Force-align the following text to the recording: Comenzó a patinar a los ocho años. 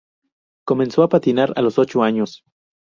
Comenzó 0.65 1.03
a 1.03 1.09
patinar 1.09 1.53
a 1.55 1.61
los 1.61 1.77
ocho 1.77 2.01
años. 2.01 2.43